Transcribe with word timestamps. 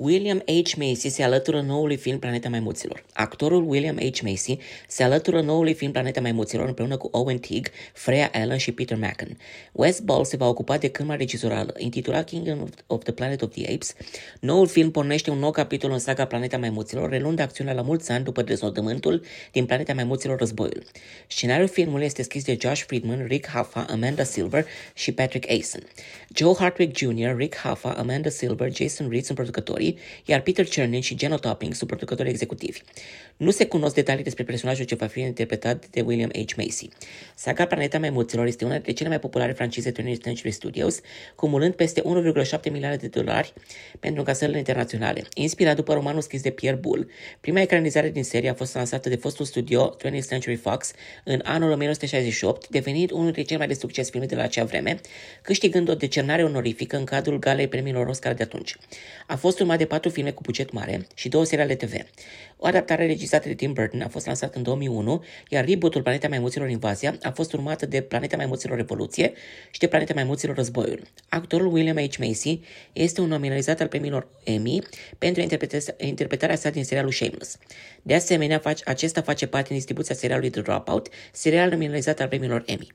William 0.00 0.42
H. 0.46 0.74
Macy 0.76 1.08
se 1.08 1.22
alătură 1.22 1.60
noului 1.60 1.96
film 1.96 2.18
Planeta 2.18 2.48
Maimuților. 2.48 3.04
Actorul 3.12 3.70
William 3.70 3.96
H. 3.96 4.20
Macy 4.22 4.58
se 4.88 5.02
alătură 5.02 5.40
noului 5.40 5.74
film 5.74 5.92
Planeta 5.92 6.20
Maimuților 6.20 6.66
împreună 6.66 6.96
cu 6.96 7.08
Owen 7.12 7.38
Teague, 7.38 7.70
Freya 7.92 8.30
Allen 8.32 8.56
și 8.56 8.72
Peter 8.72 8.96
Mackin. 8.96 9.38
Wes 9.72 10.00
Ball 10.00 10.24
se 10.24 10.36
va 10.36 10.48
ocupa 10.48 10.78
de 10.78 10.88
cârma 10.88 11.14
regizorală, 11.14 11.74
intitulat 11.78 12.26
Kingdom 12.26 12.68
of 12.86 13.02
the 13.02 13.12
Planet 13.12 13.42
of 13.42 13.50
the 13.50 13.72
Apes. 13.72 13.94
Noul 14.40 14.66
film 14.66 14.90
pornește 14.90 15.30
un 15.30 15.38
nou 15.38 15.50
capitol 15.50 15.90
în 15.90 15.98
saga 15.98 16.24
Planeta 16.24 16.58
Maimuților, 16.58 17.10
reluând 17.10 17.40
acțiunea 17.40 17.72
la 17.72 17.82
mulți 17.82 18.10
ani 18.10 18.24
după 18.24 18.42
dezodământul 18.42 19.22
din 19.52 19.66
Planeta 19.66 19.94
Maimuților 19.94 20.38
Războiul. 20.38 20.82
Scenariul 21.26 21.68
filmului 21.68 22.04
este 22.04 22.22
scris 22.22 22.44
de 22.44 22.56
Josh 22.60 22.82
Friedman, 22.86 23.26
Rick 23.26 23.50
Hoffa, 23.50 23.86
Amanda 23.90 24.22
Silver 24.22 24.66
și 24.94 25.12
Patrick 25.12 25.50
Asen. 25.50 25.82
Joe 26.34 26.54
Hartwig 26.58 26.96
Jr., 26.96 27.36
Rick 27.36 27.56
Hoffa, 27.56 27.90
Amanda 27.90 28.28
Silver, 28.28 28.72
Jason 28.74 29.08
Reed 29.08 29.22
sunt 29.22 29.36
producătorii, 29.36 29.86
iar 30.24 30.40
Peter 30.40 30.66
Chernin 30.66 31.00
și 31.00 31.16
Jenna 31.18 31.36
Topping 31.36 31.74
sunt 31.74 31.88
producătorii 31.88 32.30
executivi. 32.30 32.80
Nu 33.36 33.50
se 33.50 33.66
cunosc 33.66 33.94
detalii 33.94 34.24
despre 34.24 34.44
personajul 34.44 34.84
ce 34.84 34.94
va 34.94 35.06
fi 35.06 35.20
interpretat 35.20 35.88
de 35.88 36.00
William 36.00 36.30
H. 36.30 36.54
Macy. 36.56 36.88
Saga 37.34 37.66
Planeta 37.66 37.98
Maimuților 37.98 38.46
este 38.46 38.64
una 38.64 38.72
dintre 38.72 38.92
cele 38.92 39.08
mai 39.08 39.18
populare 39.18 39.52
francize 39.52 39.92
20th 39.92 40.22
Century 40.22 40.50
Studios, 40.50 41.00
cumulând 41.34 41.74
peste 41.74 42.02
1,7 42.02 42.70
miliarde 42.70 42.96
de 42.96 43.20
dolari 43.20 43.52
pentru 44.00 44.20
încasările 44.20 44.58
internaționale. 44.58 45.22
Inspirat 45.34 45.76
după 45.76 45.92
romanul 45.92 46.20
scris 46.20 46.42
de 46.42 46.50
Pierre 46.50 46.76
Boulle, 46.76 47.06
prima 47.40 47.60
ecranizare 47.60 48.10
din 48.10 48.24
serie 48.24 48.50
a 48.50 48.54
fost 48.54 48.74
lansată 48.74 49.08
de 49.08 49.16
fostul 49.16 49.44
studio 49.44 49.96
20th 50.04 50.28
Century 50.28 50.56
Fox 50.56 50.92
în 51.24 51.40
anul 51.44 51.70
1968, 51.70 52.68
devenind 52.68 53.10
unul 53.10 53.24
dintre 53.24 53.42
cele 53.42 53.58
mai 53.58 53.66
de 53.66 53.74
succes 53.74 54.10
filme 54.10 54.26
de 54.26 54.34
la 54.34 54.42
acea 54.42 54.64
vreme, 54.64 55.00
câștigând 55.42 55.88
o 55.88 55.94
decernare 55.94 56.44
onorifică 56.44 56.96
în 56.96 57.04
cadrul 57.04 57.38
galei 57.38 57.68
premiilor 57.68 58.06
Oscar 58.06 58.34
de 58.34 58.42
atunci. 58.42 58.76
A 59.26 59.36
fost 59.36 59.60
urmat 59.60 59.77
de 59.78 59.86
patru 59.86 60.10
filme 60.10 60.30
cu 60.30 60.42
buget 60.42 60.72
mare 60.72 61.06
și 61.14 61.28
două 61.28 61.44
seriale 61.44 61.74
TV. 61.74 61.92
O 62.56 62.66
adaptare 62.66 63.06
regizată 63.06 63.48
de 63.48 63.54
Tim 63.54 63.72
Burton 63.72 64.00
a 64.00 64.08
fost 64.08 64.26
lansată 64.26 64.56
în 64.56 64.62
2001, 64.62 65.24
iar 65.48 65.64
rebootul 65.64 66.02
Planeta 66.02 66.28
Maimuților 66.28 66.68
Invazia 66.68 67.16
a 67.22 67.30
fost 67.30 67.52
urmată 67.52 67.86
de 67.86 68.00
Planeta 68.00 68.36
Maimuților 68.36 68.76
Revoluție 68.76 69.32
și 69.70 69.78
de 69.78 69.86
Planeta 69.86 70.14
Maimuților 70.14 70.56
Războiul. 70.56 71.02
Actorul 71.28 71.72
William 71.72 71.96
H. 71.96 72.16
Macy 72.18 72.60
este 72.92 73.20
un 73.20 73.28
nominalizat 73.28 73.80
al 73.80 73.88
premiilor 73.88 74.28
Emmy 74.44 74.82
pentru 75.18 75.42
interpretarea 75.96 76.56
sa 76.56 76.70
din 76.70 76.84
serialul 76.84 77.12
Shameless. 77.12 77.58
De 78.02 78.14
asemenea, 78.14 78.62
acesta 78.84 79.22
face 79.22 79.46
parte 79.46 79.66
din 79.68 79.76
distribuția 79.76 80.14
serialului 80.14 80.50
The 80.50 80.60
Dropout, 80.60 81.08
serial 81.32 81.70
nominalizat 81.70 82.20
al 82.20 82.28
premiilor 82.28 82.62
Emmy. 82.66 82.86